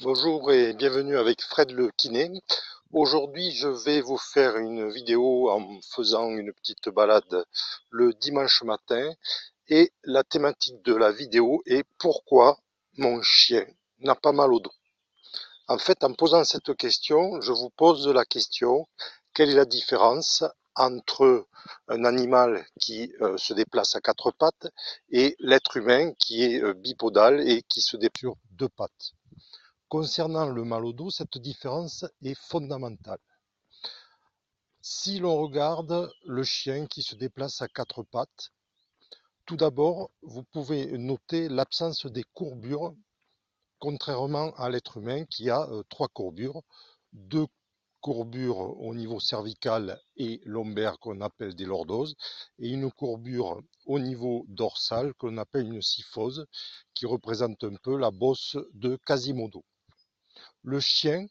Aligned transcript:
Bonjour 0.00 0.52
et 0.52 0.74
bienvenue 0.74 1.18
avec 1.18 1.42
Fred 1.42 1.72
le 1.72 1.90
kiné. 1.90 2.30
Aujourd'hui, 2.92 3.50
je 3.50 3.66
vais 3.66 4.00
vous 4.00 4.16
faire 4.16 4.56
une 4.56 4.88
vidéo 4.92 5.50
en 5.50 5.80
faisant 5.92 6.30
une 6.30 6.52
petite 6.52 6.88
balade 6.88 7.44
le 7.90 8.12
dimanche 8.12 8.62
matin 8.62 9.12
et 9.66 9.90
la 10.04 10.22
thématique 10.22 10.80
de 10.84 10.94
la 10.94 11.10
vidéo 11.10 11.62
est 11.66 11.82
pourquoi 11.98 12.60
mon 12.96 13.20
chien 13.22 13.66
n'a 13.98 14.14
pas 14.14 14.30
mal 14.30 14.52
au 14.52 14.60
dos. 14.60 14.70
En 15.66 15.78
fait, 15.78 16.04
en 16.04 16.14
posant 16.14 16.44
cette 16.44 16.76
question, 16.76 17.40
je 17.40 17.50
vous 17.50 17.70
pose 17.70 18.06
la 18.06 18.24
question 18.24 18.86
quelle 19.34 19.50
est 19.50 19.54
la 19.54 19.64
différence 19.64 20.44
entre 20.76 21.48
un 21.88 22.04
animal 22.04 22.64
qui 22.80 23.12
euh, 23.20 23.36
se 23.36 23.52
déplace 23.52 23.96
à 23.96 24.00
quatre 24.00 24.30
pattes 24.30 24.68
et 25.10 25.34
l'être 25.40 25.76
humain 25.76 26.12
qui 26.20 26.44
est 26.44 26.62
euh, 26.62 26.72
bipodal 26.72 27.40
et 27.48 27.62
qui 27.62 27.80
se 27.80 27.96
déplace 27.96 28.20
sur 28.20 28.36
deux 28.52 28.68
pattes? 28.68 29.17
Concernant 29.88 30.50
le 30.50 30.64
mal 30.64 30.84
au 30.84 30.92
dos, 30.92 31.08
cette 31.08 31.38
différence 31.38 32.04
est 32.20 32.38
fondamentale. 32.38 33.20
Si 34.82 35.18
l'on 35.18 35.40
regarde 35.40 36.12
le 36.26 36.44
chien 36.44 36.86
qui 36.86 37.00
se 37.00 37.14
déplace 37.14 37.62
à 37.62 37.68
quatre 37.68 38.02
pattes, 38.02 38.50
tout 39.46 39.56
d'abord, 39.56 40.10
vous 40.20 40.42
pouvez 40.42 40.98
noter 40.98 41.48
l'absence 41.48 42.04
des 42.04 42.24
courbures, 42.34 42.94
contrairement 43.78 44.54
à 44.56 44.68
l'être 44.68 44.98
humain 44.98 45.24
qui 45.24 45.48
a 45.48 45.66
euh, 45.70 45.82
trois 45.88 46.08
courbures, 46.08 46.60
deux 47.14 47.46
courbures 48.02 48.78
au 48.78 48.94
niveau 48.94 49.20
cervical 49.20 49.98
et 50.16 50.42
lombaire 50.44 50.98
qu'on 50.98 51.22
appelle 51.22 51.54
des 51.54 51.64
lordoses, 51.64 52.14
et 52.58 52.68
une 52.68 52.92
courbure 52.92 53.62
au 53.86 53.98
niveau 53.98 54.44
dorsal 54.48 55.14
qu'on 55.14 55.38
appelle 55.38 55.72
une 55.72 55.80
syphose, 55.80 56.46
qui 56.92 57.06
représente 57.06 57.64
un 57.64 57.76
peu 57.82 57.96
la 57.96 58.10
bosse 58.10 58.58
de 58.74 58.98
Quasimodo. 59.06 59.64
Le 60.68 60.80
chien, 60.80 61.26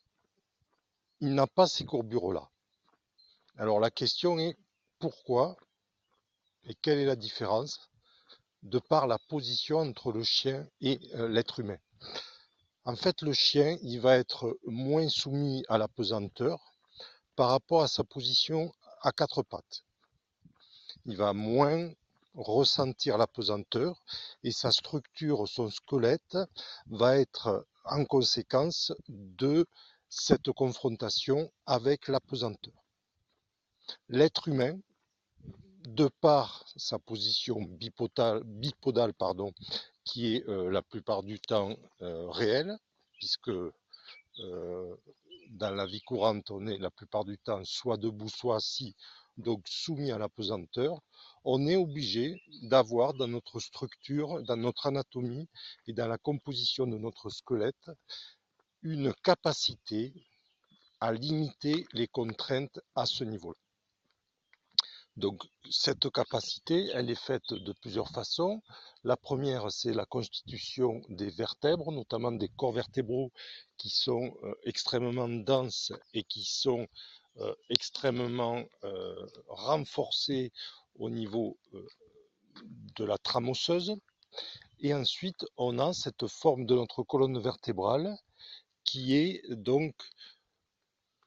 il 1.19 1.35
n'a 1.35 1.45
pas 1.45 1.67
ces 1.67 1.85
courbures-là. 1.85 2.49
Alors 3.55 3.79
la 3.79 3.91
question 3.91 4.39
est 4.39 4.57
pourquoi 4.97 5.55
et 6.63 6.73
quelle 6.73 6.97
est 6.97 7.05
la 7.05 7.15
différence 7.15 7.91
de 8.63 8.79
par 8.79 9.05
la 9.05 9.19
position 9.19 9.77
entre 9.77 10.11
le 10.11 10.23
chien 10.23 10.67
et 10.81 10.99
euh, 11.13 11.27
l'être 11.27 11.59
humain? 11.59 11.77
En 12.83 12.95
fait, 12.95 13.21
le 13.21 13.31
chien, 13.31 13.77
il 13.83 14.01
va 14.01 14.17
être 14.17 14.57
moins 14.65 15.07
soumis 15.07 15.63
à 15.69 15.77
la 15.77 15.87
pesanteur 15.87 16.73
par 17.35 17.49
rapport 17.49 17.83
à 17.83 17.87
sa 17.87 18.03
position 18.03 18.73
à 19.03 19.11
quatre 19.11 19.43
pattes. 19.43 19.83
Il 21.05 21.15
va 21.15 21.33
moins 21.33 21.91
ressentir 22.33 23.19
la 23.19 23.27
pesanteur 23.27 24.01
et 24.41 24.51
sa 24.51 24.71
structure, 24.71 25.47
son 25.47 25.69
squelette 25.69 26.39
va 26.87 27.19
être 27.19 27.67
en 27.89 28.05
conséquence 28.05 28.93
de 29.07 29.65
cette 30.09 30.51
confrontation 30.51 31.51
avec 31.65 32.07
la 32.07 32.19
pesanteur. 32.19 32.73
L'être 34.09 34.47
humain, 34.47 34.79
de 35.87 36.09
par 36.19 36.65
sa 36.75 36.99
position 36.99 37.61
bipodale, 37.61 39.13
qui 40.03 40.35
est 40.35 40.47
euh, 40.49 40.69
la 40.69 40.81
plupart 40.81 41.23
du 41.23 41.39
temps 41.39 41.75
euh, 42.01 42.29
réelle, 42.29 42.77
puisque 43.13 43.49
euh, 43.49 44.95
dans 45.51 45.71
la 45.71 45.85
vie 45.85 46.01
courante, 46.01 46.51
on 46.51 46.67
est 46.67 46.77
la 46.77 46.91
plupart 46.91 47.25
du 47.25 47.37
temps 47.37 47.63
soit 47.63 47.97
debout, 47.97 48.29
soit 48.29 48.57
assis, 48.57 48.95
donc 49.37 49.67
soumis 49.67 50.11
à 50.11 50.17
la 50.17 50.29
pesanteur, 50.29 50.99
on 51.43 51.67
est 51.67 51.75
obligé 51.75 52.41
d'avoir 52.63 53.13
dans 53.13 53.27
notre 53.27 53.59
structure, 53.59 54.41
dans 54.43 54.57
notre 54.57 54.87
anatomie 54.87 55.47
et 55.87 55.93
dans 55.93 56.07
la 56.07 56.17
composition 56.17 56.87
de 56.87 56.97
notre 56.97 57.29
squelette 57.29 57.91
une 58.83 59.13
capacité 59.23 60.13
à 60.99 61.11
limiter 61.11 61.85
les 61.93 62.07
contraintes 62.07 62.79
à 62.95 63.05
ce 63.05 63.23
niveau-là. 63.23 63.66
Donc 65.17 65.41
cette 65.71 66.11
capacité, 66.11 66.91
elle 66.93 67.09
est 67.09 67.19
faite 67.19 67.51
de 67.51 67.73
plusieurs 67.73 68.09
façons. 68.09 68.61
La 69.03 69.17
première, 69.17 69.71
c'est 69.71 69.93
la 69.93 70.05
constitution 70.05 71.01
des 71.09 71.31
vertèbres, 71.31 71.91
notamment 71.91 72.31
des 72.31 72.49
corps 72.49 72.71
vertébraux 72.71 73.31
qui 73.77 73.89
sont 73.89 74.37
euh, 74.43 74.53
extrêmement 74.63 75.27
denses 75.27 75.91
et 76.13 76.21
qui 76.21 76.43
sont 76.43 76.87
euh, 77.37 77.55
extrêmement 77.69 78.63
euh, 78.83 79.25
renforcés 79.47 80.51
au 80.99 81.09
niveau 81.09 81.57
de 82.95 83.03
la 83.03 83.17
trame 83.17 83.49
osseuse. 83.49 83.95
Et 84.81 84.93
ensuite, 84.93 85.45
on 85.57 85.79
a 85.79 85.93
cette 85.93 86.27
forme 86.27 86.67
de 86.67 86.75
notre 86.75 87.01
colonne 87.01 87.39
vertébrale 87.39 88.15
qui 88.83 89.15
est 89.15 89.41
donc 89.49 89.95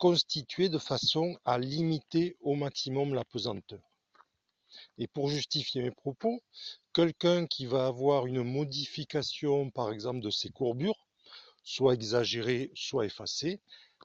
constituée 0.01 0.71
de 0.71 0.79
façon 0.79 1.39
à 1.45 1.59
limiter 1.59 2.35
au 2.41 2.55
maximum 2.55 3.13
la 3.13 3.25
pesanteur. 3.25 3.83
Et 4.97 5.07
pour 5.07 5.29
justifier 5.29 5.83
mes 5.83 5.91
propos, 5.91 6.43
quelqu'un 6.95 7.47
qui 7.47 7.67
va 7.67 7.87
avoir 7.87 8.25
une 8.25 8.43
modification, 8.43 9.71
par 9.71 9.93
exemple, 9.93 10.21
de 10.21 10.31
ses 10.31 10.49
courbures, 10.49 11.07
soit 11.65 11.93
exagérée, 11.93 12.73
soit 12.75 13.05
effacée, 13.05 13.61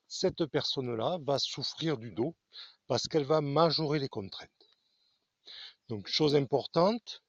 cette 0.10 0.46
personne-là 0.46 1.18
va 1.22 1.40
souffrir 1.40 1.98
du 1.98 2.12
dos 2.12 2.36
parce 2.88 3.08
qu'elle 3.08 3.24
va 3.24 3.40
majorer 3.40 4.00
les 4.00 4.10
contraintes. 4.10 4.50
Donc, 5.88 6.08
chose 6.08 6.36
importante, 6.36 7.24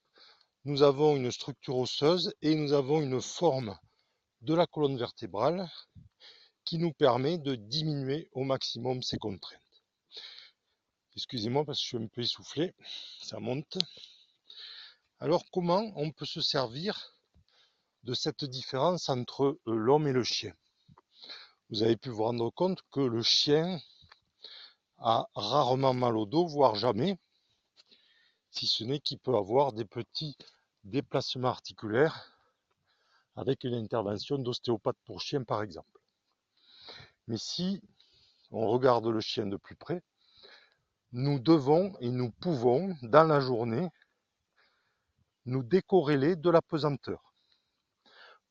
nous 0.64 0.82
avons 0.82 1.14
une 1.14 1.30
structure 1.30 1.76
osseuse 1.76 2.34
et 2.42 2.56
nous 2.56 2.72
avons 2.72 3.00
une 3.00 3.22
forme 3.22 3.78
de 4.40 4.54
la 4.54 4.66
colonne 4.66 4.98
vertébrale 4.98 5.70
qui 6.66 6.78
nous 6.78 6.92
permet 6.92 7.38
de 7.38 7.54
diminuer 7.54 8.28
au 8.32 8.42
maximum 8.42 9.02
ces 9.02 9.18
contraintes. 9.18 9.60
Excusez-moi 11.14 11.64
parce 11.64 11.78
que 11.78 11.82
je 11.82 11.88
suis 11.88 11.96
un 11.96 12.08
peu 12.08 12.20
essoufflé, 12.20 12.74
ça 13.22 13.38
monte. 13.38 13.78
Alors 15.20 15.44
comment 15.50 15.92
on 15.96 16.10
peut 16.10 16.26
se 16.26 16.42
servir 16.42 17.14
de 18.02 18.12
cette 18.12 18.44
différence 18.44 19.08
entre 19.08 19.58
euh, 19.66 19.74
l'homme 19.74 20.08
et 20.08 20.12
le 20.12 20.24
chien? 20.24 20.54
Vous 21.70 21.82
avez 21.82 21.96
pu 21.96 22.10
vous 22.10 22.24
rendre 22.24 22.50
compte 22.50 22.82
que 22.90 23.00
le 23.00 23.22
chien 23.22 23.80
a 24.98 25.28
rarement 25.34 25.94
mal 25.94 26.16
au 26.16 26.26
dos, 26.26 26.46
voire 26.46 26.74
jamais 26.74 27.16
si 28.50 28.66
ce 28.66 28.84
n'est 28.84 29.00
qu'il 29.00 29.18
peut 29.18 29.36
avoir 29.36 29.72
des 29.72 29.84
petits 29.84 30.36
déplacements 30.84 31.48
articulaires 31.48 32.32
avec 33.36 33.64
une 33.64 33.74
intervention 33.74 34.38
d'ostéopathe 34.38 34.96
pour 35.04 35.20
chien 35.20 35.44
par 35.44 35.62
exemple. 35.62 35.95
Mais 37.28 37.38
si 37.38 37.80
on 38.50 38.66
regarde 38.68 39.06
le 39.06 39.20
chien 39.20 39.46
de 39.46 39.56
plus 39.56 39.76
près, 39.76 40.02
nous 41.12 41.38
devons 41.38 41.96
et 42.00 42.10
nous 42.10 42.30
pouvons 42.30 42.96
dans 43.02 43.24
la 43.24 43.40
journée 43.40 43.88
nous 45.44 45.62
décorréler 45.62 46.36
de 46.36 46.50
la 46.50 46.62
pesanteur 46.62 47.34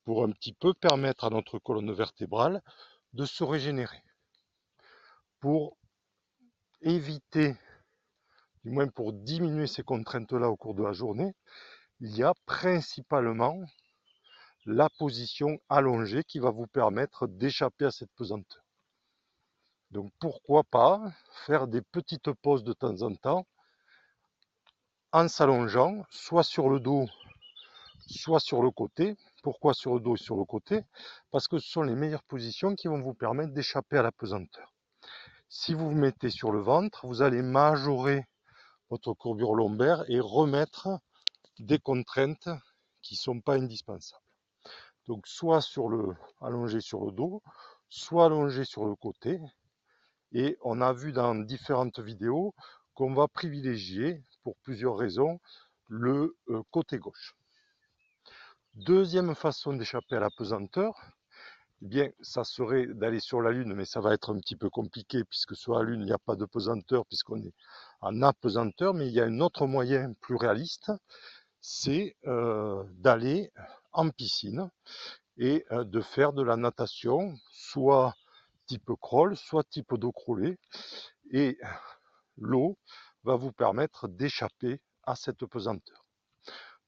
pour 0.03 0.23
un 0.23 0.31
petit 0.31 0.53
peu 0.53 0.73
permettre 0.73 1.25
à 1.25 1.29
notre 1.29 1.59
colonne 1.59 1.91
vertébrale 1.91 2.61
de 3.13 3.25
se 3.25 3.43
régénérer, 3.43 4.03
pour 5.39 5.77
éviter 6.81 7.55
du 8.65 8.71
moins 8.71 8.87
pour 8.87 9.13
diminuer 9.13 9.67
ces 9.67 9.83
contraintes-là 9.83 10.49
au 10.49 10.57
cours 10.57 10.73
de 10.73 10.81
la 10.81 10.91
journée, 10.91 11.35
il 11.99 12.17
y 12.17 12.23
a 12.23 12.33
principalement 12.47 13.63
la 14.65 14.89
position 14.97 15.59
allongée 15.69 16.23
qui 16.23 16.39
va 16.39 16.49
vous 16.49 16.65
permettre 16.65 17.27
d'échapper 17.27 17.85
à 17.85 17.91
cette 17.91 18.11
pesanteur. 18.15 18.64
Donc 19.91 20.11
pourquoi 20.19 20.63
pas 20.63 21.01
faire 21.45 21.67
des 21.67 21.81
petites 21.81 22.31
pauses 22.33 22.63
de 22.63 22.73
temps 22.73 23.01
en 23.01 23.15
temps 23.15 23.45
en 25.11 25.29
s'allongeant, 25.29 26.03
soit 26.09 26.43
sur 26.43 26.69
le 26.69 26.81
dos, 26.81 27.07
soit 28.07 28.41
sur 28.41 28.61
le 28.61 28.71
côté. 28.71 29.15
Pourquoi 29.43 29.73
sur 29.73 29.93
le 29.93 29.99
dos 29.99 30.15
et 30.15 30.19
sur 30.19 30.35
le 30.35 30.43
côté? 30.43 30.83
Parce 31.31 31.47
que 31.47 31.59
ce 31.59 31.69
sont 31.69 31.83
les 31.83 31.95
meilleures 31.95 32.23
positions 32.23 32.75
qui 32.75 32.87
vont 32.87 32.99
vous 32.99 33.13
permettre 33.13 33.53
d'échapper 33.53 33.97
à 33.97 34.01
la 34.01 34.11
pesanteur. 34.11 34.73
Si 35.47 35.73
vous 35.73 35.91
vous 35.91 35.95
mettez 35.95 36.29
sur 36.29 36.51
le 36.51 36.59
ventre, 36.59 37.05
vous 37.07 37.21
allez 37.21 37.41
majorer 37.41 38.25
votre 38.89 39.13
courbure 39.13 39.55
lombaire 39.55 40.03
et 40.09 40.19
remettre 40.19 40.99
des 41.59 41.79
contraintes 41.79 42.49
qui 43.01 43.13
ne 43.13 43.19
sont 43.19 43.39
pas 43.39 43.55
indispensables. 43.55 44.21
Donc 45.07 45.27
soit 45.27 45.61
sur 45.61 45.87
le 45.87 46.15
allongé 46.41 46.81
sur 46.81 47.05
le 47.05 47.11
dos, 47.11 47.41
soit 47.89 48.25
allongé 48.25 48.65
sur 48.65 48.85
le 48.85 48.95
côté. 48.95 49.39
Et 50.37 50.57
on 50.61 50.81
a 50.81 50.91
vu 50.91 51.13
dans 51.13 51.33
différentes 51.33 51.99
vidéos 51.99 52.53
qu'on 52.93 53.13
va 53.13 53.29
privilégier, 53.29 54.21
pour 54.43 54.57
plusieurs 54.63 54.97
raisons, 54.97 55.39
le 55.87 56.35
euh, 56.49 56.61
côté 56.71 56.97
gauche. 56.97 57.37
Deuxième 58.73 59.33
façon 59.33 59.71
d'échapper 59.71 60.17
à 60.17 60.19
la 60.19 60.29
pesanteur, 60.29 60.93
eh 61.81 61.85
bien, 61.87 62.09
ça 62.19 62.43
serait 62.43 62.85
d'aller 62.85 63.21
sur 63.21 63.39
la 63.39 63.51
Lune, 63.51 63.75
mais 63.75 63.85
ça 63.85 64.01
va 64.01 64.13
être 64.13 64.35
un 64.35 64.37
petit 64.41 64.57
peu 64.57 64.69
compliqué 64.69 65.23
puisque 65.23 65.55
sur 65.55 65.75
la 65.75 65.83
Lune, 65.83 66.01
il 66.01 66.07
n'y 66.07 66.11
a 66.11 66.17
pas 66.17 66.35
de 66.35 66.43
pesanteur 66.43 67.05
puisqu'on 67.05 67.41
est 67.41 67.53
en 68.01 68.21
apesanteur, 68.21 68.93
mais 68.93 69.07
il 69.07 69.13
y 69.13 69.21
a 69.21 69.25
un 69.25 69.39
autre 69.39 69.67
moyen 69.67 70.11
plus 70.19 70.35
réaliste, 70.35 70.91
c'est 71.61 72.17
euh, 72.27 72.83
d'aller 72.95 73.53
en 73.93 74.09
piscine, 74.09 74.69
et 75.37 75.65
euh, 75.71 75.85
de 75.85 76.01
faire 76.01 76.33
de 76.33 76.43
la 76.43 76.57
natation, 76.57 77.37
soit 77.53 78.13
type 78.67 78.91
crawl, 79.01 79.35
soit 79.35 79.63
type 79.63 79.95
dos 79.95 80.11
crawlé. 80.11 80.57
Et 81.31 81.57
l'eau 82.37 82.77
va 83.23 83.35
vous 83.35 83.51
permettre 83.51 84.07
d'échapper 84.07 84.81
à 85.03 85.15
cette 85.15 85.45
pesanteur. 85.45 86.05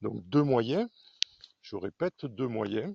Donc 0.00 0.22
deux 0.28 0.42
moyens, 0.42 0.88
je 1.62 1.76
répète, 1.76 2.24
deux 2.26 2.46
moyens. 2.46 2.94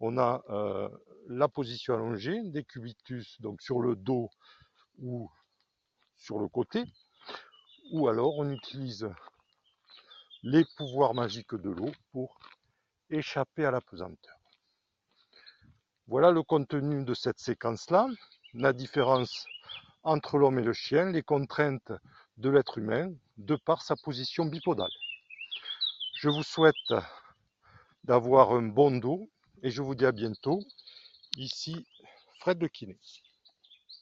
On 0.00 0.18
a 0.18 0.42
euh, 0.48 0.88
la 1.28 1.48
position 1.48 1.94
allongée 1.94 2.40
des 2.44 2.64
cubitus, 2.64 3.40
donc 3.40 3.60
sur 3.60 3.80
le 3.80 3.94
dos 3.96 4.30
ou 4.98 5.30
sur 6.16 6.38
le 6.38 6.48
côté, 6.48 6.84
ou 7.92 8.08
alors 8.08 8.38
on 8.38 8.50
utilise 8.50 9.08
les 10.42 10.64
pouvoirs 10.76 11.14
magiques 11.14 11.54
de 11.54 11.70
l'eau 11.70 11.92
pour 12.12 12.38
échapper 13.10 13.64
à 13.64 13.70
la 13.70 13.80
pesanteur. 13.80 14.39
Voilà 16.10 16.32
le 16.32 16.42
contenu 16.42 17.04
de 17.04 17.14
cette 17.14 17.38
séquence-là, 17.38 18.08
la 18.54 18.72
différence 18.72 19.46
entre 20.02 20.38
l'homme 20.38 20.58
et 20.58 20.64
le 20.64 20.72
chien, 20.72 21.12
les 21.12 21.22
contraintes 21.22 21.92
de 22.36 22.50
l'être 22.50 22.78
humain 22.78 23.12
de 23.36 23.54
par 23.54 23.82
sa 23.82 23.94
position 23.94 24.44
bipodale. 24.44 24.90
Je 26.16 26.28
vous 26.28 26.42
souhaite 26.42 26.74
d'avoir 28.02 28.50
un 28.50 28.62
bon 28.62 28.90
dos 28.98 29.30
et 29.62 29.70
je 29.70 29.82
vous 29.82 29.94
dis 29.94 30.04
à 30.04 30.10
bientôt. 30.10 30.58
Ici, 31.36 31.86
Fred 32.40 32.58
de 32.58 32.66
Kiné. 32.66 32.98